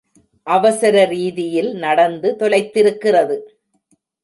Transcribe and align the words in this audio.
அவசரரீதியில் 0.47 1.71
நடந்து 1.75 2.35
தொலைத்திருக்கிறது? 2.39 3.37